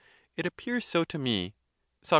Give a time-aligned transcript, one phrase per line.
[0.35, 1.53] It appears so to me.
[2.03, 2.09] Soc.